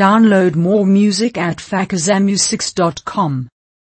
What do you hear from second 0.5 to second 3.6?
more music at fakazamu6.com.